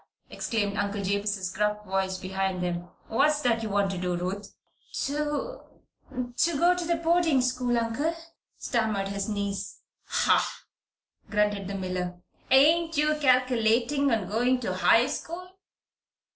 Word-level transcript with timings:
exclaimed 0.31 0.77
Uncle 0.79 1.03
Jabez's 1.03 1.51
gruff 1.51 1.85
voice 1.85 2.17
behind 2.17 2.63
them. 2.63 2.89
"What's 3.07 3.39
that 3.41 3.61
you 3.61 3.69
want 3.69 3.91
to 3.91 3.99
do, 3.99 4.15
Ruth?" 4.15 4.51
"To 5.03 5.61
to 6.37 6.57
go 6.57 6.73
to 6.75 6.95
boarding 6.95 7.39
school, 7.41 7.77
Uncle," 7.77 8.15
stammered 8.57 9.09
his 9.09 9.29
niece. 9.29 9.81
"Hah!" 10.05 10.63
grunted 11.29 11.67
the 11.67 11.75
miller. 11.75 12.15
"Ain't 12.49 12.97
you 12.97 13.13
calculatin' 13.17 14.09
on 14.09 14.27
going 14.27 14.59
to 14.61 14.73
high 14.73 15.05
school?" 15.05 15.49